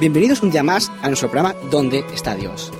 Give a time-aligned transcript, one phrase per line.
[0.00, 2.72] Bienvenidos un día más a nuestro programa ¿Dónde está Dios?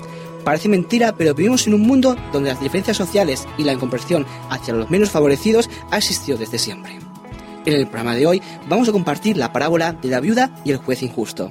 [0.45, 4.73] Parece mentira, pero vivimos en un mundo donde las diferencias sociales y la incomprensión hacia
[4.73, 6.97] los menos favorecidos ha existido desde siempre.
[7.67, 10.77] En el programa de hoy vamos a compartir la parábola de la viuda y el
[10.77, 11.51] juez injusto.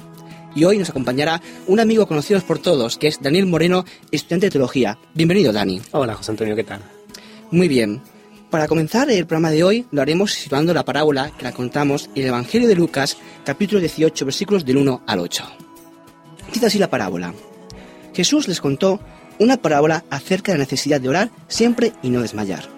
[0.56, 4.52] Y hoy nos acompañará un amigo conocido por todos, que es Daniel Moreno, estudiante de
[4.52, 4.98] teología.
[5.16, 5.82] Bienvenido, Dani.
[5.92, 6.80] Hola, José Antonio, ¿qué tal?
[7.52, 8.02] Muy bien.
[8.50, 12.22] Para comenzar el programa de hoy lo haremos situando la parábola que la contamos en
[12.22, 15.44] el Evangelio de Lucas, capítulo 18, versículos del 1 al 8.
[16.53, 17.34] Dice así la parábola.
[18.14, 19.02] Jesús les contó
[19.38, 22.70] una parábola acerca de la necesidad de orar siempre y no desmayar.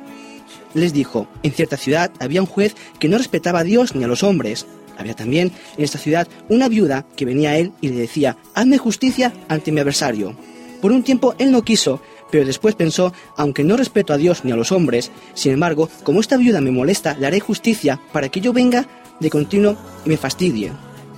[0.74, 4.08] Les dijo, en cierta ciudad había un juez que no respetaba a Dios ni a
[4.08, 4.66] los hombres.
[4.98, 8.80] Había también en esta ciudad una viuda que venía a él y le decía, hazme
[8.80, 10.36] justicia ante mi adversario.
[10.82, 14.52] Por un tiempo él no quiso, pero después pensó, aunque no respeto a Dios ni
[14.52, 18.42] a los hombres, sin embargo, como esta viuda me molesta, le haré justicia para que
[18.42, 18.88] yo venga
[19.20, 20.72] de continuo y me fastidie.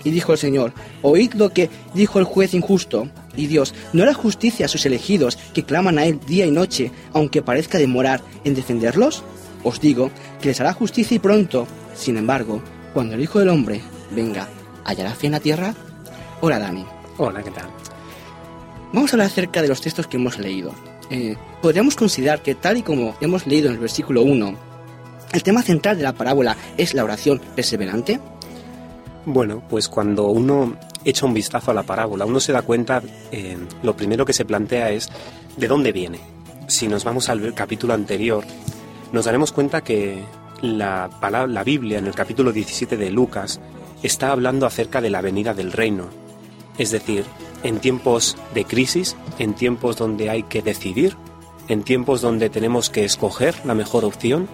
[0.03, 3.09] Y dijo el Señor, oíd lo que dijo el juez injusto.
[3.35, 6.91] Y Dios, ¿no hará justicia a sus elegidos que claman a Él día y noche,
[7.13, 9.23] aunque parezca demorar en defenderlos?
[9.63, 10.09] Os digo
[10.41, 11.67] que les hará justicia y pronto.
[11.93, 14.47] Sin embargo, cuando el Hijo del Hombre venga,
[14.83, 15.75] ¿hallará fe en la tierra?
[16.41, 16.85] Hola Dani.
[17.17, 17.69] Hola, ¿qué tal?
[18.93, 20.73] Vamos a hablar acerca de los textos que hemos leído.
[21.11, 24.55] Eh, podríamos considerar que tal y como hemos leído en el versículo 1,
[25.33, 28.21] el tema central de la parábola es la oración perseverante.
[29.25, 33.57] Bueno, pues cuando uno echa un vistazo a la parábola, uno se da cuenta, eh,
[33.83, 35.09] lo primero que se plantea es
[35.57, 36.21] de dónde viene.
[36.67, 38.45] Si nos vamos al capítulo anterior,
[39.11, 40.23] nos daremos cuenta que
[40.61, 43.59] la, palabra, la Biblia en el capítulo 17 de Lucas
[44.01, 46.05] está hablando acerca de la venida del reino.
[46.77, 47.25] Es decir,
[47.63, 51.15] en tiempos de crisis, en tiempos donde hay que decidir,
[51.67, 54.47] en tiempos donde tenemos que escoger la mejor opción,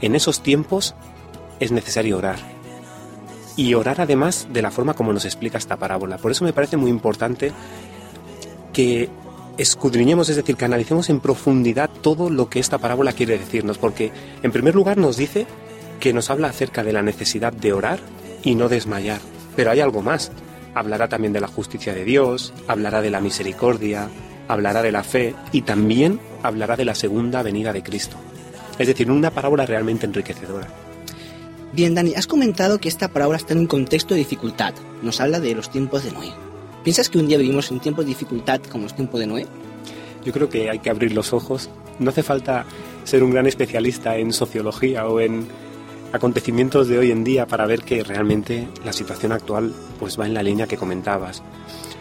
[0.00, 0.94] en esos tiempos
[1.60, 2.38] es necesario orar.
[3.56, 6.18] Y orar además de la forma como nos explica esta parábola.
[6.18, 7.52] Por eso me parece muy importante
[8.72, 9.08] que
[9.56, 14.10] escudriñemos, es decir, que analicemos en profundidad todo lo que esta parábola quiere decirnos, porque
[14.42, 15.46] en primer lugar nos dice
[16.00, 18.00] que nos habla acerca de la necesidad de orar
[18.42, 19.20] y no desmayar.
[19.56, 20.32] Pero hay algo más.
[20.74, 24.08] Hablará también de la justicia de Dios, hablará de la misericordia,
[24.48, 28.16] hablará de la fe y también hablará de la segunda venida de Cristo.
[28.78, 30.68] Es decir, una parábola realmente enriquecedora.
[31.72, 34.74] Bien, Dani, has comentado que esta parábola está en un contexto de dificultad.
[35.02, 36.32] Nos habla de los tiempos de Noé.
[36.84, 39.46] ¿Piensas que un día vivimos en tiempos de dificultad como los tiempos de Noé?
[40.24, 41.70] Yo creo que hay que abrir los ojos.
[41.98, 42.64] No hace falta
[43.04, 45.46] ser un gran especialista en sociología o en
[46.14, 50.34] acontecimientos de hoy en día para ver que realmente la situación actual pues va en
[50.34, 51.42] la línea que comentabas.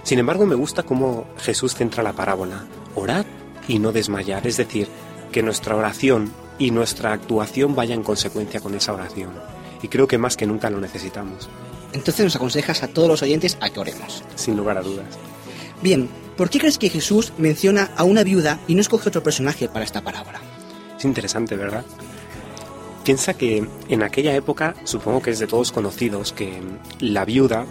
[0.03, 2.65] Sin embargo, me gusta cómo Jesús centra la parábola.
[2.93, 3.25] Orad
[3.67, 4.87] y no desmayar, es decir,
[5.31, 9.31] que nuestra oración y nuestra actuación vaya en consecuencia con esa oración.
[9.81, 11.49] Y creo que más que nunca lo necesitamos.
[11.91, 14.23] Entonces nos aconsejas a todos los oyentes a que oremos.
[14.35, 15.07] Sin lugar a dudas.
[15.81, 16.07] Bien,
[16.37, 19.85] ¿por qué crees que Jesús menciona a una viuda y no escoge otro personaje para
[19.85, 20.39] esta parábola?
[20.99, 21.83] Es interesante, ¿verdad?
[23.03, 26.61] Piensa que en aquella época, supongo que es de todos conocidos, que
[26.99, 27.65] la viuda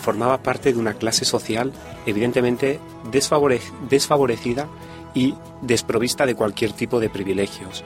[0.00, 1.72] formaba parte de una clase social
[2.06, 3.60] evidentemente desfavore
[3.90, 4.66] desfavorecida
[5.12, 7.84] y desprovista de cualquier tipo de privilegios.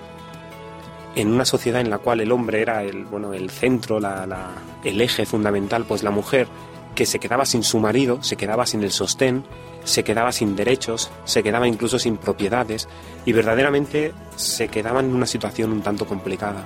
[1.17, 4.53] En una sociedad en la cual el hombre era el, bueno, el centro, la,
[4.85, 6.47] el eje fundamental, pues la mujer
[6.95, 9.45] que se quedaba sin su marido, se quedaba sin el sostén,
[9.83, 12.89] se quedaba sin derechos, se quedaba incluso sin propiedades
[13.27, 16.65] y verdaderamente se quedaba en una situación un tanto complicada.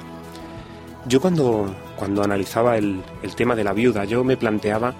[1.06, 4.94] Yo cuando, cuando analizaba el, el, tema de la viuda, yo me planteaba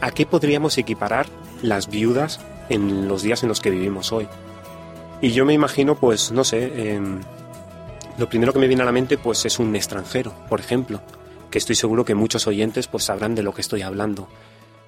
[0.00, 1.26] a qué podríamos equiparar
[1.62, 4.28] las viudas en los días en los que vivimos hoy.
[5.20, 7.00] Y yo me imagino, pues, no sé, eh,
[8.16, 11.02] lo primero que me viene a la mente, pues, es un extranjero, por ejemplo,
[11.50, 14.28] que estoy seguro que muchos oyentes, pues, sabrán de lo que estoy hablando.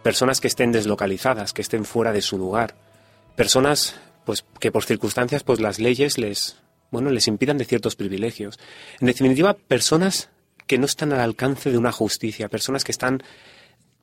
[0.02, 2.74] Personas que estén deslocalizadas, que estén fuera de su lugar.
[3.36, 6.56] Personas, pues, que por circunstancias, pues, las leyes les,
[6.90, 8.58] bueno, les impidan de ciertos privilegios.
[9.00, 10.30] En definitiva, personas
[10.72, 13.22] que no están al alcance de una justicia, personas que están,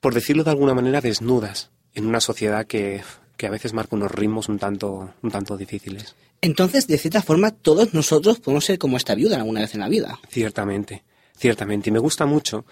[0.01, 3.01] por decirlo de alguna manera, desnudas en una sociedad que,
[3.37, 6.13] que a veces marca unos ritmos un tanto, un tanto difíciles.
[6.41, 9.89] Entonces, de cierta forma, todos nosotros podemos ser como esta viuda alguna vez en la
[9.89, 10.19] vida.
[10.29, 11.01] Ciertamente,
[11.35, 11.89] ciertamente.
[11.89, 12.65] Y me gusta mucho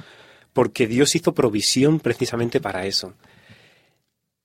[0.53, 3.15] porque Dios hizo provisión precisamente para eso.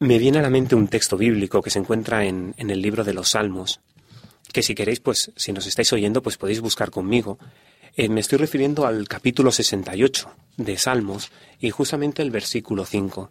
[0.00, 3.04] Me viene a la mente un texto bíblico que se encuentra en, en el libro
[3.04, 3.82] de los Salmos,
[4.50, 7.38] que si queréis, pues si nos estáis oyendo, pues podéis buscar conmigo.
[7.94, 11.30] Eh, me estoy refiriendo al capítulo 68 de Salmos
[11.60, 13.30] y justamente el versículo 5.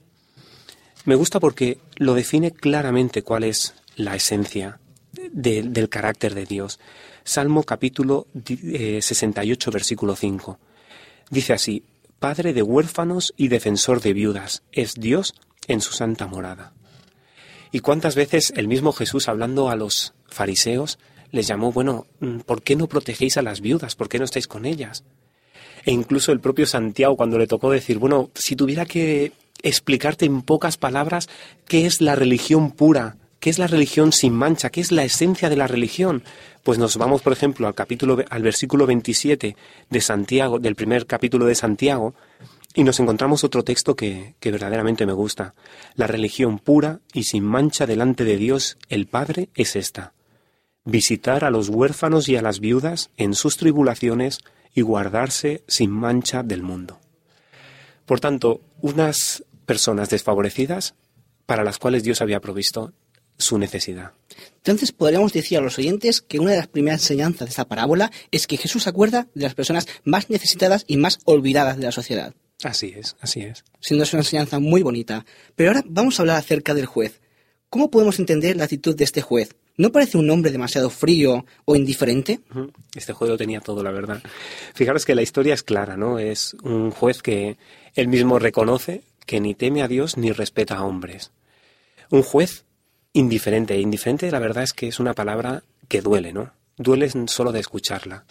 [1.06, 4.80] Me gusta porque lo define claramente cuál es la esencia
[5.32, 6.80] del carácter de Dios.
[7.24, 10.60] Salmo capítulo 68, eh, versículo 5.
[11.32, 11.84] Dice así,
[12.20, 15.34] Padre de huérfanos y defensor de viudas, es Dios
[15.68, 16.74] en su santa morada.
[17.72, 21.00] ¿Y cuántas veces el mismo Jesús hablando a los fariseos
[21.32, 23.96] les llamó, bueno, mm, ¿por qué no protegéis a las viudas?
[23.96, 25.04] ¿Por qué no estáis con ellas?
[25.86, 29.32] E incluso el propio Santiago cuando le tocó decir, bueno, si tuviera que
[29.64, 31.30] explicarte en pocas palabras
[31.68, 35.50] qué es la religión pura, qué es la religión sin mancha, qué es la esencia
[35.50, 36.24] de la religión,
[36.64, 39.56] pues nos vamos, por ejemplo, al capítulo al versículo 27
[39.90, 42.14] de Santiago, del primer capítulo de Santiago,
[42.74, 45.56] y nos encontramos otro texto que, que verdaderamente me gusta.
[45.96, 50.14] La religión pura y sin mancha delante de Dios el Padre es esta
[50.86, 54.40] visitar a los huérfanos y a las viudas en sus tribulaciones
[54.74, 57.00] y guardarse sin mancha del mundo.
[58.06, 60.96] Por tanto, unas personas desfavorecidas
[61.46, 62.94] para las cuales Dios había provisto
[63.38, 64.12] su necesidad.
[64.58, 68.12] Entonces podríamos decir a los oyentes que una de las primeras enseñanzas de esta parábola
[68.32, 72.36] es que Jesús acuerda de las personas más necesitadas y más olvidadas de la sociedad.
[72.64, 73.64] Así es, así es.
[73.80, 75.26] Siendo una enseñanza muy bonita.
[75.56, 77.20] Pero ahora vamos a hablar acerca del juez.
[77.70, 79.56] ¿Cómo podemos entender la actitud de este juez?
[79.82, 82.42] ¿No parece un hombre demasiado frío o indiferente?
[82.94, 84.22] Este juez lo tenía todo, la verdad.
[84.76, 86.20] Fijaros que la historia es clara, ¿no?
[86.20, 87.58] Es un juez que
[87.96, 91.32] él mismo reconoce que ni teme a Dios ni respeta a hombres.
[92.12, 92.64] Un juez
[93.14, 93.76] indiferente.
[93.80, 96.52] Indiferente, la verdad es que es una palabra que duele, ¿no?
[96.78, 98.26] Duele solo de escucharla.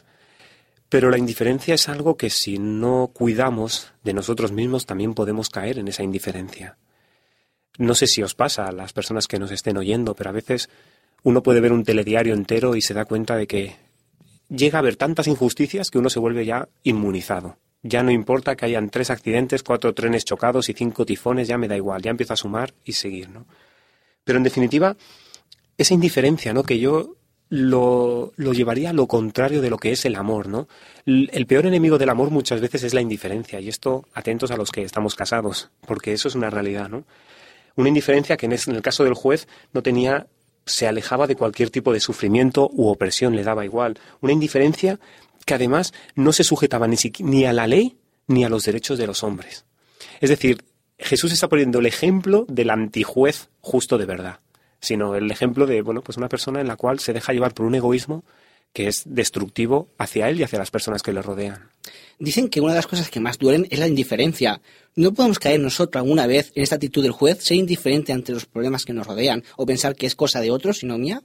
[0.89, 5.81] Pero la indiferencia es algo que si no cuidamos de nosotros mismos también podemos caer
[5.81, 6.77] en esa indiferencia.
[7.77, 10.69] No sé si os pasa a las personas que nos estén oyendo, pero a veces
[11.23, 13.77] uno puede ver un telediario entero y se da cuenta de que
[14.49, 17.57] llega a haber tantas injusticias que uno se vuelve ya inmunizado.
[17.83, 21.69] Ya no importa que hayan tres accidentes, cuatro trenes chocados y cinco tifones, ya me
[21.69, 23.47] da igual, ya empiezo a sumar y seguir, ¿no?
[24.23, 24.97] Pero en definitiva,
[25.79, 26.63] esa indiferencia, ¿no?
[26.63, 27.17] Que yo
[27.49, 30.69] lo, lo, llevaría a lo contrario de lo que es el amor, ¿no?
[31.07, 34.71] El peor enemigo del amor muchas veces es la indiferencia, y esto atentos a los
[34.71, 37.05] que estamos casados, porque eso es una realidad, ¿no?
[37.77, 40.27] Una indiferencia que en el caso del juez no tenía
[40.71, 43.99] se alejaba de cualquier tipo de sufrimiento u opresión, le daba igual.
[44.21, 44.99] Una indiferencia
[45.45, 47.97] que además no se sujetaba ni, ni a la ley
[48.27, 49.65] ni a los derechos de los hombres.
[50.21, 50.63] Es decir,
[50.99, 54.41] Jesús está poniendo el ejemplo del antijuez justo de verdad,
[54.81, 57.67] sino el ejemplo de, bueno, pues una persona en la cual se deja llevar por
[57.67, 58.25] un egoísmo
[58.73, 61.71] que es destructivo hacia él y hacia las personas que le rodean.
[62.19, 64.61] Dicen que una de las cosas que más duelen es la indiferencia.
[64.95, 68.47] ¿No podemos caer nosotros alguna vez en esta actitud del juez, ser indiferente ante los
[68.47, 71.23] problemas que nos rodean o pensar que es cosa de otros, sino mía?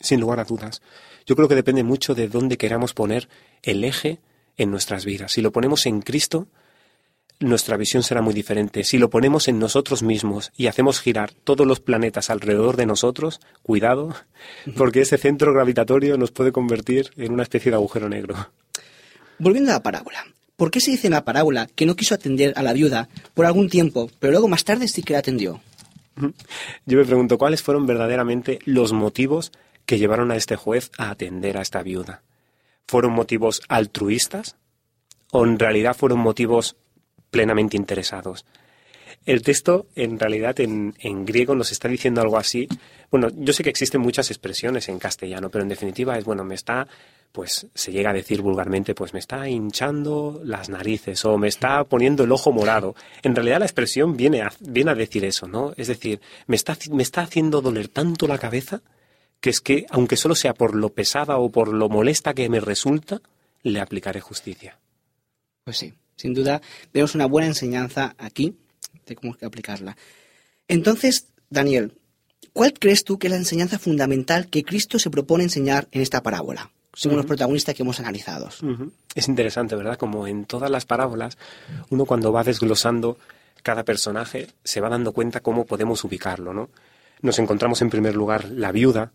[0.00, 0.82] Sin lugar a dudas.
[1.24, 3.28] Yo creo que depende mucho de dónde queramos poner
[3.62, 4.18] el eje
[4.56, 5.32] en nuestras vidas.
[5.32, 6.48] Si lo ponemos en Cristo,
[7.44, 8.84] nuestra visión será muy diferente.
[8.84, 13.40] Si lo ponemos en nosotros mismos y hacemos girar todos los planetas alrededor de nosotros,
[13.62, 14.14] cuidado,
[14.76, 18.50] porque ese centro gravitatorio nos puede convertir en una especie de agujero negro.
[19.38, 20.24] Volviendo a la parábola.
[20.56, 23.44] ¿Por qué se dice en la parábola que no quiso atender a la viuda por
[23.44, 25.60] algún tiempo, pero luego más tarde sí que la atendió?
[26.86, 29.50] Yo me pregunto cuáles fueron verdaderamente los motivos
[29.84, 32.22] que llevaron a este juez a atender a esta viuda.
[32.86, 34.56] ¿Fueron motivos altruistas?
[35.32, 36.76] ¿O en realidad fueron motivos
[37.34, 38.44] plenamente interesados.
[39.26, 42.68] El texto, en realidad, en, griego nos está diciendo algo así.
[43.10, 46.54] Bueno, yo sé que existen muchas expresiones en castellano, pero en definitiva es, bueno, me
[46.54, 46.86] está,
[47.32, 51.82] pues se llega a decir vulgarmente, pues me está hinchando las narices o me está
[51.82, 52.94] poniendo el ojo morado.
[53.24, 55.72] En realidad la expresión viene a, a decir eso, ¿no?
[55.76, 58.80] Es decir, me está, me está haciendo doler tanto la cabeza
[59.40, 62.60] que es que, aunque solo sea por lo pesada o por lo molesta que me
[62.60, 63.20] resulta,
[63.64, 64.78] le aplicaré justicia.
[65.64, 65.94] Pues sí.
[66.16, 66.60] Sin duda,
[66.92, 68.54] vemos una buena enseñanza aquí
[69.06, 69.96] de cómo hay que aplicarla.
[70.68, 71.92] Entonces, Daniel,
[72.52, 76.22] ¿cuál crees tú que es la enseñanza fundamental que Cristo se propone enseñar en esta
[76.22, 76.70] parábola?
[76.96, 78.48] según los protagonistas que hemos analizado.
[79.14, 79.98] Es interesante, ¿verdad?
[79.98, 81.36] Como en todas las parábolas,
[81.90, 83.18] uno cuando va desglosando
[83.62, 86.68] cada personaje se va dando cuenta cómo podemos ubicarlo, ¿no?
[87.22, 89.12] Nos encontramos en primer lugar la viuda.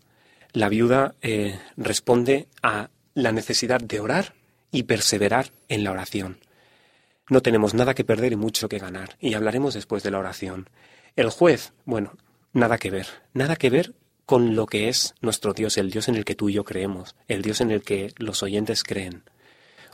[0.52, 4.34] La viuda eh, responde a la necesidad de orar
[4.72, 6.38] y perseverar en la oración.
[7.30, 10.68] No tenemos nada que perder y mucho que ganar, y hablaremos después de la oración.
[11.14, 12.16] El juez, bueno,
[12.52, 13.94] nada que ver, nada que ver
[14.26, 17.14] con lo que es nuestro Dios, el Dios en el que tú y yo creemos,
[17.28, 19.22] el Dios en el que los oyentes creen.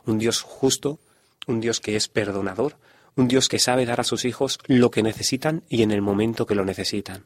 [0.07, 0.99] Un Dios justo,
[1.47, 2.79] un Dios que es perdonador,
[3.17, 6.47] un Dios que sabe dar a sus hijos lo que necesitan y en el momento
[6.47, 7.25] que lo necesitan.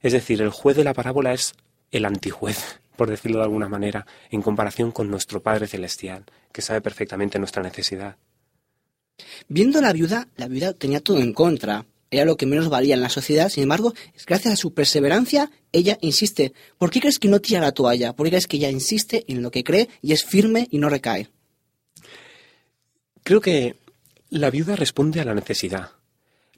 [0.00, 1.54] Es decir, el juez de la parábola es
[1.90, 6.80] el antijuez, por decirlo de alguna manera, en comparación con nuestro Padre Celestial, que sabe
[6.80, 8.16] perfectamente nuestra necesidad.
[9.48, 11.86] Viendo la viuda, la viuda tenía todo en contra.
[12.10, 13.94] Era lo que menos valía en la sociedad, sin embargo,
[14.26, 16.52] gracias a su perseverancia, ella insiste.
[16.76, 18.14] ¿Por qué crees que no tira la toalla?
[18.14, 20.88] ¿Por qué crees que ella insiste en lo que cree y es firme y no
[20.88, 21.28] recae?
[23.22, 23.76] Creo que
[24.28, 25.92] la viuda responde a la necesidad.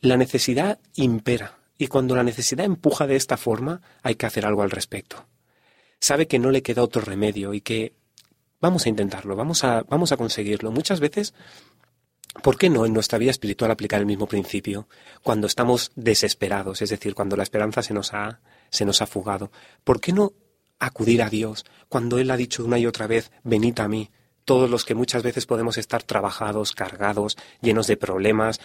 [0.00, 4.62] La necesidad impera, y cuando la necesidad empuja de esta forma, hay que hacer algo
[4.62, 5.26] al respecto.
[6.00, 7.92] Sabe que no le queda otro remedio y que
[8.61, 10.71] vamos a intentarlo, vamos a, vamos a conseguirlo.
[10.71, 11.35] Muchas veces
[12.41, 14.89] ¿Por qué no en nuestra vida espiritual aplicar el mismo principio
[15.23, 19.53] cuando estamos desesperados, es decir, cuando la esperanza se nos ha, se nos ha fugado?
[19.85, 20.33] ¿Por qué no
[20.79, 24.11] acudir a Dios cuando Él ha dicho una y otra vez, venid a mí?
[24.47, 28.61] Todos los que muchas veces podemos estar trabajados, cargados, llenos de problemas,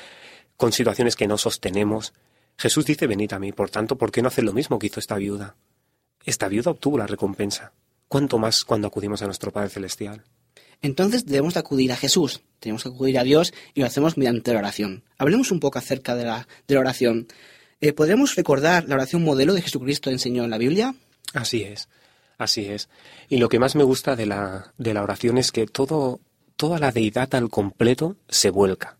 [0.55, 2.13] con situaciones que no sostenemos.
[2.57, 3.51] Jesús dice, venid a mí.
[3.51, 5.55] Por tanto, ¿por qué no hacer lo mismo que hizo esta viuda?
[6.25, 7.73] Esta viuda obtuvo la recompensa.
[8.07, 10.23] ¿Cuánto más cuando acudimos a nuestro Padre Celestial?
[10.81, 14.59] Entonces debemos acudir a Jesús, tenemos que acudir a Dios y lo hacemos mediante la
[14.59, 15.03] oración.
[15.17, 17.27] Hablemos un poco acerca de la, de la oración.
[17.81, 20.95] Eh, ¿Podríamos recordar la oración modelo de Jesucristo enseñó en la Biblia?
[21.33, 21.89] Así es,
[22.37, 22.89] así es.
[23.29, 26.19] Y lo que más me gusta de la, de la oración es que todo,
[26.55, 28.97] toda la deidad al completo se vuelca.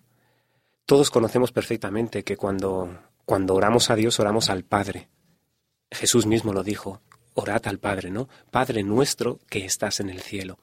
[0.86, 5.10] Todos conocemos perfectamente que cuando, cuando oramos a Dios oramos al Padre.
[5.92, 7.02] Jesús mismo lo dijo,
[7.34, 8.30] orad al Padre, ¿no?
[8.52, 10.60] Padre nuestro que estás en el cielo.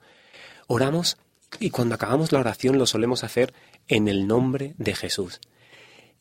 [0.66, 1.16] Oramos
[1.61, 3.52] y cuando acabamos la oración lo solemos hacer
[3.88, 5.40] en el nombre de Jesús.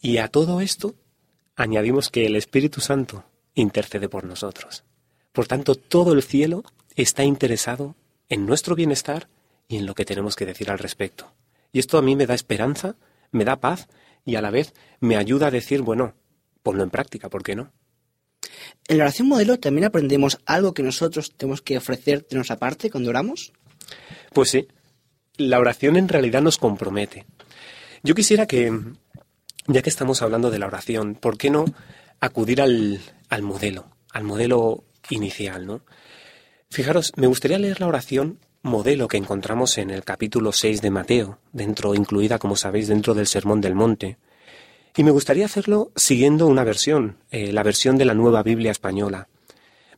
[0.01, 0.95] Y a todo esto
[1.55, 4.83] añadimos que el Espíritu Santo intercede por nosotros.
[5.31, 6.63] Por tanto, todo el cielo
[6.95, 7.95] está interesado
[8.29, 9.27] en nuestro bienestar
[9.67, 11.31] y en lo que tenemos que decir al respecto.
[11.71, 12.95] Y esto a mí me da esperanza,
[13.31, 13.88] me da paz
[14.25, 16.13] y a la vez me ayuda a decir, bueno,
[16.62, 17.71] ponlo en práctica, ¿por qué no?
[18.88, 22.89] En la oración modelo también aprendemos algo que nosotros tenemos que ofrecer de nuestra parte
[22.89, 23.53] cuando oramos.
[24.34, 24.68] Pues sí,
[25.38, 27.25] la oración en realidad nos compromete.
[28.04, 28.72] Yo quisiera que,
[29.68, 31.66] ya que estamos hablando de la oración, ¿por qué no
[32.20, 33.00] acudir al,
[33.30, 35.82] al modelo, al modelo inicial, ¿no?
[36.70, 41.40] Fijaros, me gustaría leer la oración modelo que encontramos en el capítulo 6 de Mateo,
[41.52, 44.18] dentro, incluida, como sabéis, dentro del Sermón del Monte.
[44.96, 49.28] Y me gustaría hacerlo siguiendo una versión, eh, la versión de la nueva Biblia española.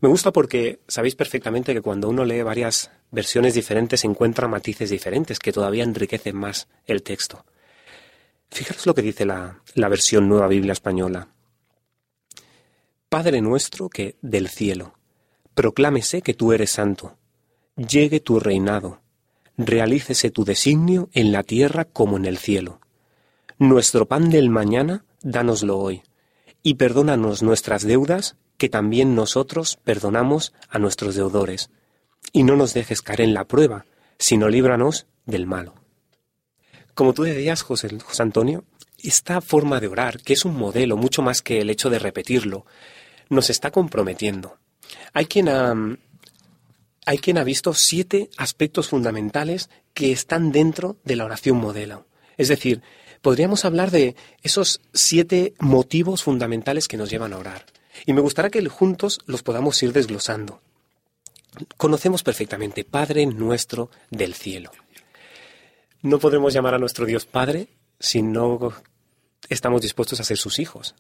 [0.06, 5.40] Me gusta porque sabéis perfectamente que cuando uno lee varias versiones diferentes encuentra matices diferentes
[5.40, 7.44] que todavía enriquecen más el texto.
[8.52, 11.30] Fijaros lo que dice la, la versión Nueva Biblia Española.
[13.10, 14.94] Padre nuestro que del cielo,
[15.56, 17.18] proclámese que tú eres santo,
[17.76, 19.02] llegue tu reinado,
[19.58, 22.80] realícese tu designio en la tierra como en el cielo.
[23.58, 26.04] Nuestro pan del mañana, dánoslo hoy,
[26.62, 31.70] y perdónanos nuestras deudas que también nosotros perdonamos a nuestros deudores.
[32.32, 33.86] Y no nos dejes caer en la prueba,
[34.18, 35.76] sino líbranos del malo.
[36.94, 38.64] Como tú decías, José, José Antonio,
[38.98, 42.66] esta forma de orar, que es un modelo mucho más que el hecho de repetirlo,
[43.30, 44.58] nos está comprometiendo.
[45.14, 45.74] Hay quien ha,
[47.06, 52.08] hay quien ha visto siete aspectos fundamentales que están dentro de la oración modelo.
[52.38, 52.82] Es decir,
[53.22, 57.66] podríamos hablar de esos siete motivos fundamentales que nos llevan a orar.
[58.06, 60.62] Y me gustaría que juntos los podamos ir desglosando.
[61.78, 64.72] Conocemos perfectamente Padre nuestro del cielo.
[66.02, 67.68] No podremos llamar a nuestro Dios Padre
[68.00, 68.74] si no
[69.50, 70.96] estamos dispuestos a ser sus hijos,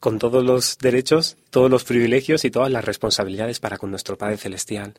[0.00, 4.36] con todos los derechos, todos los privilegios y todas las responsabilidades para con nuestro Padre
[4.36, 4.94] Celestial.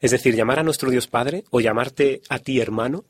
[0.00, 3.04] Es decir, llamar a nuestro Dios Padre o llamarte a ti hermano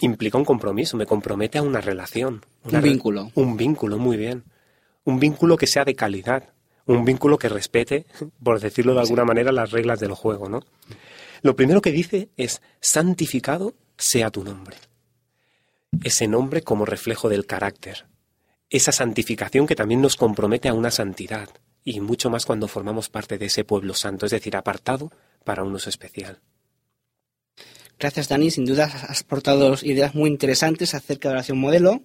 [0.00, 2.44] implica un compromiso, me compromete a una relación.
[2.64, 3.30] un vínculo.
[3.34, 4.44] Un vínculo, muy bien.
[5.04, 6.50] Un vínculo que sea de calidad,
[6.86, 8.06] un vínculo que respete,
[8.42, 10.60] por decirlo de alguna manera, las reglas del juego, ¿no?
[11.42, 14.76] Lo primero que dice es, santificado sea tu nombre.
[16.02, 18.06] Ese nombre como reflejo del carácter.
[18.70, 21.48] Esa santificación que también nos compromete a una santidad,
[21.84, 25.12] y mucho más cuando formamos parte de ese pueblo santo, es decir, apartado
[25.44, 26.40] para un uso especial.
[27.98, 28.50] Gracias, Dani.
[28.50, 32.02] Sin duda has aportado ideas muy interesantes acerca de la oración modelo.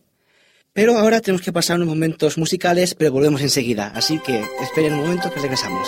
[0.74, 3.92] Pero ahora tenemos que pasar unos momentos musicales, pero volvemos enseguida.
[3.94, 5.88] Así que esperen un momento que regresamos.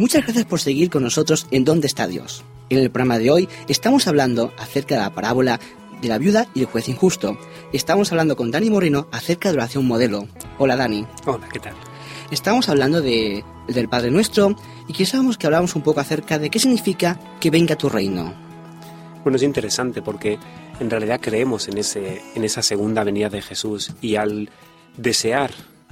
[0.00, 2.42] Muchas gracias por seguir con nosotros en ¿Dónde está Dios?
[2.70, 5.60] En el programa de hoy estamos hablando acerca de la parábola
[6.00, 7.36] de la viuda y el juez injusto.
[7.74, 10.26] Estamos hablando con Dani Moreno acerca de oración modelo.
[10.56, 11.04] Hola Dani.
[11.26, 11.74] Hola, ¿qué tal?
[12.30, 14.56] Estamos hablando de, del Padre Nuestro
[14.88, 18.32] y quisiéramos que habláramos un poco acerca de qué significa que venga tu reino.
[19.22, 20.38] Bueno, es interesante porque
[20.80, 24.48] en realidad creemos en, ese, en esa segunda venida de Jesús y al
[24.96, 25.50] desear,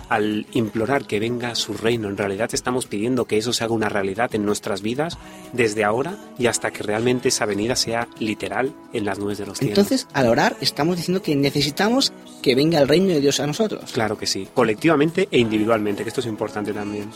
[0.08, 3.88] al implorar que venga su reino, en realidad estamos pidiendo que eso se haga una
[3.88, 5.18] realidad en nuestras vidas
[5.52, 9.58] desde ahora y hasta que realmente esa venida sea literal en las nubes de los
[9.58, 9.78] cielos.
[9.78, 13.92] Entonces, al orar estamos diciendo que necesitamos que venga el reino de Dios a nosotros.
[13.92, 17.10] Claro que sí, colectivamente e individualmente, que esto es importante también.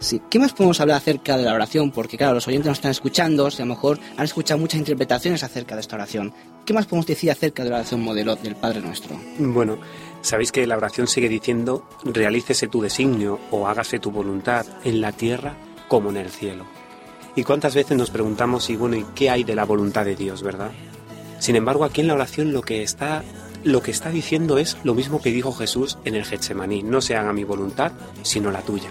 [0.00, 0.20] Sí.
[0.30, 1.90] ¿Qué más podemos hablar acerca de la oración?
[1.90, 5.42] Porque claro, los oyentes nos están escuchando, y a lo mejor han escuchado muchas interpretaciones
[5.42, 6.32] acerca de esta oración.
[6.64, 9.20] ¿Qué más podemos decir acerca de la oración modelo del Padre Nuestro?
[9.38, 9.78] Bueno,
[10.22, 15.12] sabéis que la oración sigue diciendo, realícese tu designio o hágase tu voluntad en la
[15.12, 15.54] tierra
[15.88, 16.64] como en el cielo.
[17.36, 20.72] ¿Y cuántas veces nos preguntamos, bueno, ¿y qué hay de la voluntad de Dios, verdad?
[21.38, 23.22] Sin embargo, aquí en la oración lo que está,
[23.64, 27.16] lo que está diciendo es lo mismo que dijo Jesús en el Getsemaní, no se
[27.16, 28.90] haga mi voluntad, sino la tuya.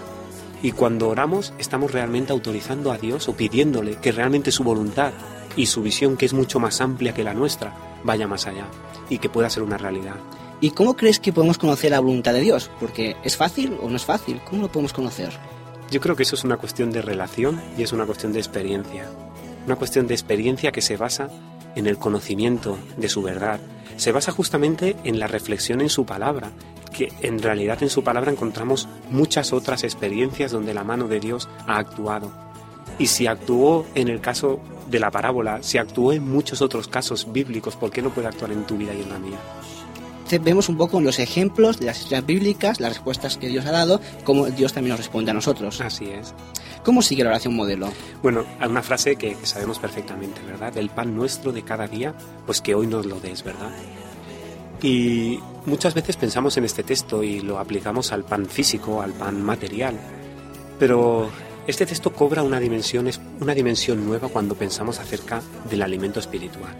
[0.62, 5.12] Y cuando oramos estamos realmente autorizando a Dios o pidiéndole que realmente su voluntad
[5.56, 8.66] y su visión, que es mucho más amplia que la nuestra, vaya más allá
[9.08, 10.16] y que pueda ser una realidad.
[10.62, 12.70] ¿Y cómo crees que podemos conocer la voluntad de Dios?
[12.78, 14.42] Porque ¿es fácil o no es fácil?
[14.44, 15.30] ¿Cómo lo podemos conocer?
[15.90, 19.08] Yo creo que eso es una cuestión de relación y es una cuestión de experiencia.
[19.64, 21.30] Una cuestión de experiencia que se basa
[21.76, 23.58] en el conocimiento de su verdad.
[23.96, 26.50] Se basa justamente en la reflexión en su palabra,
[26.92, 31.48] que en realidad en su palabra encontramos muchas otras experiencias donde la mano de Dios
[31.66, 32.30] ha actuado.
[32.98, 37.32] Y si actuó en el caso de la parábola, si actuó en muchos otros casos
[37.32, 39.38] bíblicos, ¿por qué no puede actuar en tu vida y en la mía?
[40.30, 43.66] Entonces, vemos un poco en los ejemplos de las historias bíblicas, las respuestas que Dios
[43.66, 45.80] ha dado, cómo Dios también nos responde a nosotros.
[45.80, 46.34] Así es.
[46.84, 47.88] ¿Cómo sigue la oración modelo?
[48.22, 50.76] Bueno, hay una frase que, que sabemos perfectamente, ¿verdad?
[50.76, 52.14] El pan nuestro de cada día,
[52.46, 53.72] pues que hoy nos lo des, ¿verdad?
[54.80, 59.42] Y muchas veces pensamos en este texto y lo aplicamos al pan físico, al pan
[59.42, 59.98] material.
[60.78, 61.28] Pero
[61.66, 66.76] este texto cobra una dimensión, una dimensión nueva cuando pensamos acerca del alimento espiritual.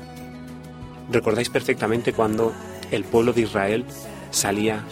[1.10, 2.52] Recordáis perfectamente cuando
[2.90, 3.84] el pueblo de Israel
[4.30, 4.84] salía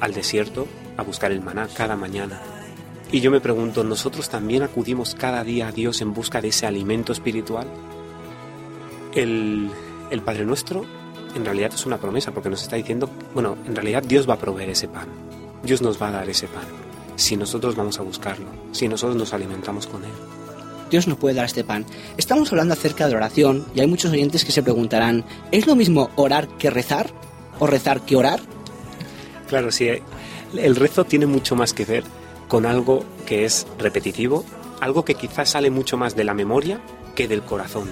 [0.00, 2.40] al desierto a buscar el maná cada mañana.
[3.12, 6.66] Y yo me pregunto, ¿nosotros también acudimos cada día a Dios en busca de ese
[6.66, 7.66] alimento espiritual?
[9.14, 9.70] El,
[10.24, 10.84] Padre Nuestro
[11.34, 14.38] en realidad es una promesa porque nos está diciendo, bueno, en realidad Dios va a
[14.38, 15.06] proveer ese pan.
[15.62, 16.64] Dios nos va a dar ese pan.
[17.16, 20.10] Si nosotros vamos a buscarlo, si nosotros nos alimentamos con él.
[20.90, 21.84] Dios nos puede dar este pan.
[22.16, 26.10] Estamos hablando acerca de oración y hay muchos oyentes que se preguntarán, ¿es lo mismo
[26.16, 27.10] orar que rezar?
[27.58, 28.40] ¿O rezar que orar?
[29.48, 29.88] Claro, sí.
[30.56, 32.04] El rezo tiene mucho más que ver
[32.48, 34.44] con algo que es repetitivo,
[34.80, 36.80] algo que quizás sale mucho más de la memoria
[37.14, 37.90] que del corazón,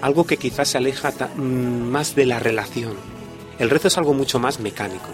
[0.00, 2.94] algo que quizás se aleja más de la relación.
[3.58, 5.08] El rezo es algo mucho más mecánico.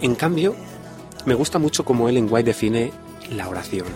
[0.00, 0.54] En cambio,
[1.24, 2.92] me gusta mucho como Ellen White define
[3.30, 3.86] la oración.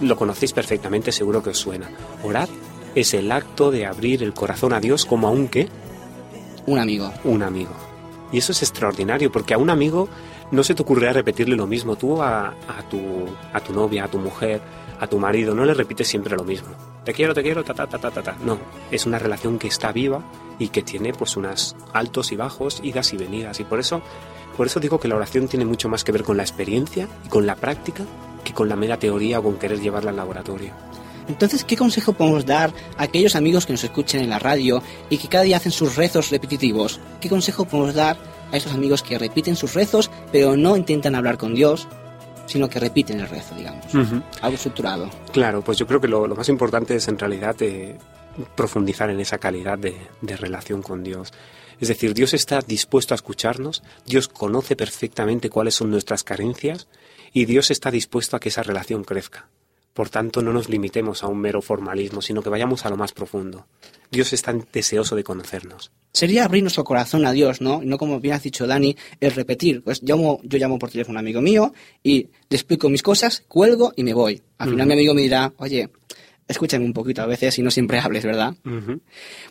[0.00, 1.88] lo conocéis perfectamente, seguro que os suena.
[2.22, 2.48] Orar
[2.94, 5.68] es el acto de abrir el corazón a Dios como a un qué?
[6.66, 7.12] Un amigo.
[7.24, 7.85] Un amigo.
[8.32, 10.08] Y eso es extraordinario, porque a un amigo
[10.50, 11.96] no se te ocurrirá repetirle lo mismo.
[11.96, 13.00] Tú a, a tu,
[13.52, 14.60] a tu novia, a tu mujer,
[14.98, 16.68] a tu marido, no le repites siempre lo mismo.
[17.04, 18.36] Te quiero, te quiero, ta, ta, ta, ta, ta, ta.
[18.44, 18.58] No,
[18.90, 20.22] es una relación que está viva
[20.58, 23.60] y que tiene pues unas altos y bajos, idas y venidas.
[23.60, 24.02] Y por eso,
[24.56, 27.28] por eso digo que la oración tiene mucho más que ver con la experiencia y
[27.28, 28.04] con la práctica
[28.42, 30.72] que con la mera teoría o con querer llevarla al laboratorio.
[31.28, 35.18] Entonces, ¿qué consejo podemos dar a aquellos amigos que nos escuchen en la radio y
[35.18, 37.00] que cada día hacen sus rezos repetitivos?
[37.20, 38.16] ¿Qué consejo podemos dar
[38.52, 41.88] a esos amigos que repiten sus rezos, pero no intentan hablar con Dios,
[42.46, 43.86] sino que repiten el rezo, digamos?
[44.40, 45.10] Algo estructurado.
[45.32, 47.98] Claro, pues yo creo que lo, lo más importante es en realidad eh,
[48.54, 51.32] profundizar en esa calidad de, de relación con Dios.
[51.80, 56.88] Es decir, Dios está dispuesto a escucharnos, Dios conoce perfectamente cuáles son nuestras carencias
[57.32, 59.48] y Dios está dispuesto a que esa relación crezca.
[59.96, 63.14] Por tanto, no nos limitemos a un mero formalismo, sino que vayamos a lo más
[63.14, 63.66] profundo.
[64.10, 65.90] Dios está deseoso de conocernos.
[66.12, 67.82] Sería abrir nuestro corazón a Dios, ¿no?
[67.82, 69.82] Y no como bien has dicho Dani, el repetir.
[69.82, 73.42] Pues llamo, yo llamo por teléfono a un amigo mío y le explico mis cosas,
[73.48, 74.42] cuelgo y me voy.
[74.58, 75.88] Al final mi amigo me dirá, oye,
[76.48, 78.54] escúchame un poquito a veces y no siempre hables, ¿verdad?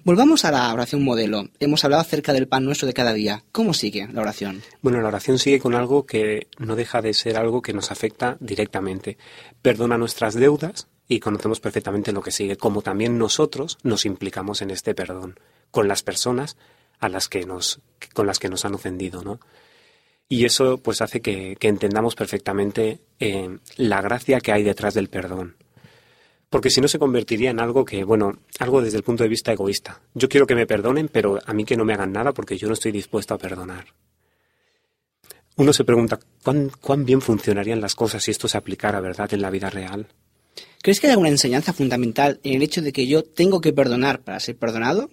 [0.04, 1.50] Volvamos a la oración modelo.
[1.60, 3.44] Hemos hablado acerca del pan nuestro de cada día.
[3.52, 4.62] ¿Cómo sigue la oración?
[4.82, 8.38] Bueno, la oración sigue con algo que no deja de ser algo que nos afecta
[8.40, 9.18] directamente.
[9.62, 14.72] Perdona nuestras deudas y conocemos perfectamente lo que sigue, como también nosotros nos implicamos en
[14.72, 15.40] este perdón
[15.72, 16.58] con las personas
[17.00, 17.82] a las que nos,
[18.14, 19.40] con las que nos han ofendido, ¿no?
[20.28, 25.10] Y eso pues hace que, que entendamos perfectamente eh, la gracia que hay detrás del
[25.10, 25.56] perdón.
[26.56, 29.52] Porque si no se convertiría en algo que, bueno, algo desde el punto de vista
[29.52, 30.00] egoísta.
[30.14, 32.70] Yo quiero que me perdonen, pero a mí que no me hagan nada porque yo
[32.70, 33.88] no estoy dispuesto a perdonar.
[35.58, 39.42] Uno se pregunta, ¿cuán, cuán bien funcionarían las cosas si esto se aplicara, verdad, en
[39.42, 40.08] la vida real?
[40.82, 44.22] ¿Crees que hay alguna enseñanza fundamental en el hecho de que yo tengo que perdonar
[44.22, 45.10] para ser perdonado?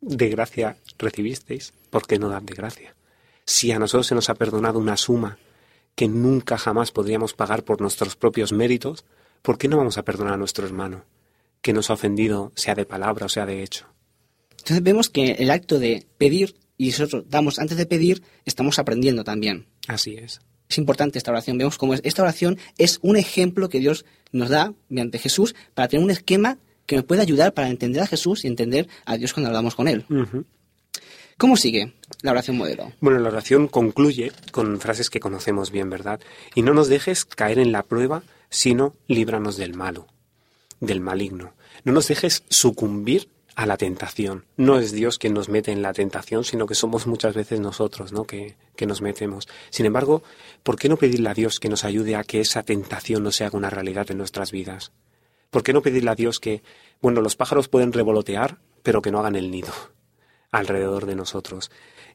[0.00, 2.96] De gracia recibisteis, ¿por qué no dar de gracia?
[3.44, 5.36] Si a nosotros se nos ha perdonado una suma
[5.94, 9.04] que nunca jamás podríamos pagar por nuestros propios méritos,
[9.42, 11.04] ¿por qué no vamos a perdonar a nuestro hermano
[11.60, 13.86] que nos ha ofendido, sea de palabra o sea de hecho?
[14.52, 19.24] Entonces vemos que el acto de pedir y nosotros damos antes de pedir, estamos aprendiendo
[19.24, 19.66] también.
[19.88, 20.40] Así es.
[20.68, 21.58] Es importante esta oración.
[21.58, 22.00] Vemos cómo es.
[22.02, 26.58] esta oración es un ejemplo que Dios nos da mediante Jesús para tener un esquema
[26.86, 29.86] que nos puede ayudar para entender a Jesús y entender a Dios cuando hablamos con
[29.86, 30.06] Él.
[31.36, 32.92] ¿Cómo sigue la oración modelo?
[33.00, 36.20] Bueno, la oración concluye con frases que conocemos bien, ¿verdad?
[36.54, 38.22] Y no nos dejes caer en la prueba,
[38.52, 40.06] sino líbranos del malo,
[40.78, 41.54] del maligno.
[41.84, 44.44] No nos dejes sucumbir a la tentación.
[44.56, 48.12] No es Dios quien nos mete en la tentación, sino que somos muchas veces nosotros,
[48.12, 48.24] ¿no?
[48.24, 49.48] Que, que nos metemos.
[49.70, 50.22] Sin embargo,
[50.62, 53.44] ¿por qué no pedirle a Dios que nos ayude a que esa tentación no se
[53.44, 54.92] haga una realidad en nuestras vidas?
[55.50, 56.62] ¿Por qué no pedirle a Dios que,
[57.00, 59.72] bueno, los pájaros pueden revolotear, pero que no hagan el nido
[60.50, 61.70] alrededor de nosotros?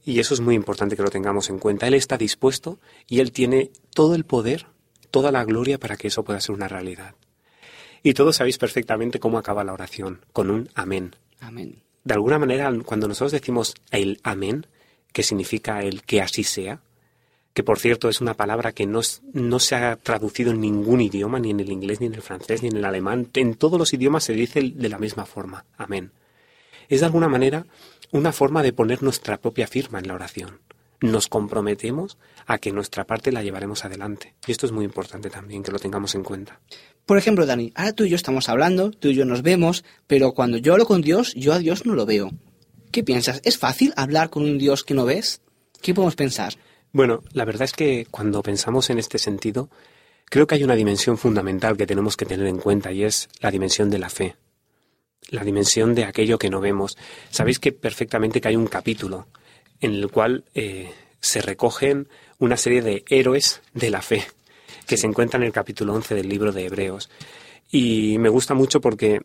[0.06, 1.88] Y eso es muy importante que lo tengamos en cuenta.
[1.88, 4.68] Él está dispuesto y Él tiene todo el poder,
[5.12, 7.16] toda la gloria para que eso pueda ser una realidad.
[8.04, 11.16] Y todos sabéis perfectamente cómo acaba la oración, con un amén.
[11.40, 11.82] Amén.
[12.04, 14.66] De alguna manera, cuando nosotros decimos el amén,
[15.12, 16.82] que significa el que así sea,
[17.54, 19.02] que por cierto es una palabra que no,
[19.34, 22.62] no se ha traducido en ningún idioma, ni en el inglés, ni en el francés,
[22.62, 26.12] ni en el alemán, en todos los idiomas se dice de la misma forma, amén.
[26.88, 27.66] Es de alguna manera
[28.12, 30.60] una forma de poner nuestra propia firma en la oración.
[31.00, 34.34] Nos comprometemos a que nuestra parte la llevaremos adelante.
[34.48, 36.60] Y esto es muy importante también, que lo tengamos en cuenta.
[37.06, 40.34] Por ejemplo, Dani, ahora tú y yo estamos hablando, tú y yo nos vemos, pero
[40.34, 42.32] cuando yo hablo con Dios, yo a Dios no lo veo.
[42.92, 43.42] ¿Qué piensas?
[43.44, 45.42] ¿Es fácil hablar con un Dios que no ves?
[45.82, 46.56] ¿Qué podemos pensar?
[46.92, 49.70] Bueno, la verdad es que cuando pensamos en este sentido,
[50.26, 53.52] creo que hay una dimensión fundamental que tenemos que tener en cuenta y es la
[53.52, 54.36] dimensión de la fe.
[55.30, 56.98] La dimensión de aquello que no vemos.
[57.30, 59.28] Sabéis que perfectamente que hay un capítulo
[59.82, 62.08] en el cual eh, se recogen
[62.40, 64.26] una serie de héroes de la fe
[64.86, 67.10] que se encuentran en el capítulo 11 del libro de Hebreos.
[67.70, 69.22] Y me gusta mucho porque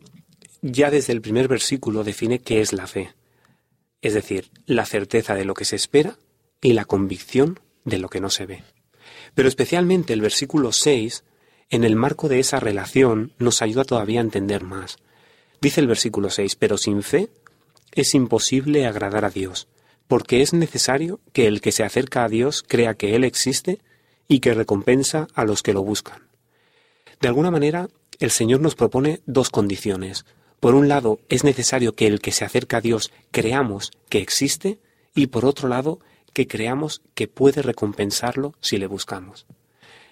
[0.61, 3.13] ya desde el primer versículo define qué es la fe.
[4.01, 6.17] Es decir, la certeza de lo que se espera
[6.61, 8.63] y la convicción de lo que no se ve.
[9.33, 11.23] Pero especialmente el versículo 6,
[11.69, 14.97] en el marco de esa relación, nos ayuda todavía a entender más.
[15.61, 17.29] Dice el versículo 6, pero sin fe
[17.93, 19.67] es imposible agradar a Dios,
[20.07, 23.79] porque es necesario que el que se acerca a Dios crea que Él existe
[24.27, 26.27] y que recompensa a los que lo buscan.
[27.21, 27.87] De alguna manera,
[28.19, 30.25] el Señor nos propone dos condiciones.
[30.59, 34.79] Por un lado, es necesario que el que se acerca a Dios creamos que existe
[35.15, 35.99] y por otro lado,
[36.33, 39.45] que creamos que puede recompensarlo si le buscamos.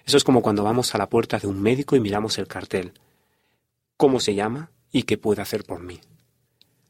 [0.06, 2.93] Eso es como cuando vamos a la puerta de un médico y miramos el cartel.
[3.97, 5.99] ¿Cómo se llama y qué puede hacer por mí?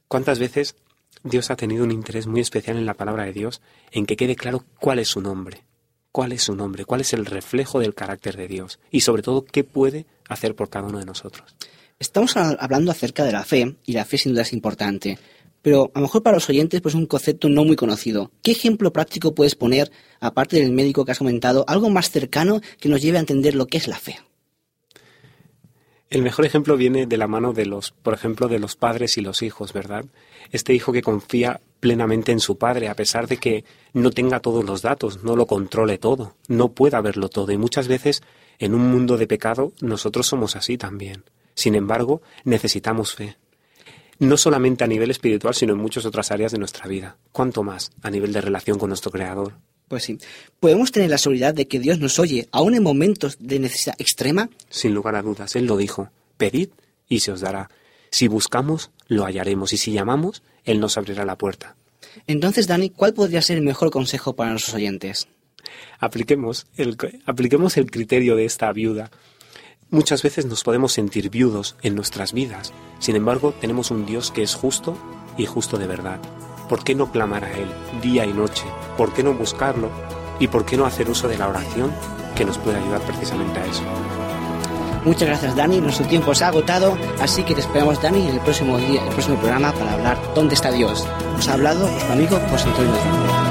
[0.08, 0.76] ¿Cuántas veces
[1.24, 4.36] Dios ha tenido un interés muy especial en la palabra de Dios en que quede
[4.36, 5.64] claro cuál es su nombre?
[6.12, 6.84] ¿Cuál es su nombre?
[6.84, 8.80] ¿Cuál es el reflejo del carácter de Dios?
[8.90, 11.56] Y sobre todo, ¿qué puede hacer por cada uno de nosotros?
[12.00, 15.20] Estamos hablando acerca de la fe, y la fe sin duda es importante,
[15.62, 18.32] pero a lo mejor para los oyentes pues es un concepto no muy conocido.
[18.42, 22.90] ¿Qué ejemplo práctico puedes poner, aparte del médico que has comentado, algo más cercano que
[22.90, 24.18] nos lleve a entender lo que es la fe?
[26.12, 29.22] El mejor ejemplo viene de la mano de los, por ejemplo, de los padres y
[29.22, 30.04] los hijos, ¿verdad?
[30.52, 34.66] Este hijo que confía plenamente en su padre, a pesar de que no tenga todos
[34.66, 37.54] los datos, no lo controle todo, no pueda verlo todo.
[37.54, 38.24] Y muchas veces,
[38.60, 41.24] en un mundo de pecado, nosotros somos así también.
[41.56, 43.38] Sin embargo, necesitamos fe.
[44.20, 47.16] No solamente a nivel espiritual, sino en muchas otras áreas de nuestra vida.
[47.32, 49.54] ¿Cuánto más a nivel de relación con nuestro Creador?
[49.92, 50.18] Pues sí,
[50.62, 54.50] podemos tener la seguridad de que Dios nos oye, aún en momentos de necesidad extrema.
[54.70, 56.70] Sin lugar a dudas, Él lo dijo, pedid
[57.10, 57.70] y se os dará.
[58.10, 61.76] Si buscamos, lo hallaremos, y si llamamos, Él nos abrirá la puerta.
[62.26, 65.28] Entonces, Dani, ¿cuál podría ser el mejor consejo para nuestros oyentes?
[66.00, 69.12] Apliquemos el, apliquemos el criterio de esta viuda.
[69.90, 74.42] Muchas veces nos podemos sentir viudos en nuestras vidas, sin embargo tenemos un Dios que
[74.42, 74.98] es justo
[75.38, 76.22] y justo de verdad.
[76.70, 77.68] ¿Por qué no clamar a Él
[78.02, 78.66] día y noche?
[78.98, 79.90] ¿Por qué no buscarlo?
[80.40, 81.92] ¿Y por qué no hacer uso de la oración
[82.36, 83.84] que nos puede ayudar precisamente a eso?
[85.06, 85.82] Muchas gracias, Dani.
[85.82, 89.10] Nuestro tiempo se ha agotado, así que te esperamos, Dani, en el próximo día, el
[89.10, 91.08] próximo programa para hablar ¿Dónde está Dios?
[91.38, 93.51] Os ha hablado vuestro amigo José Antonio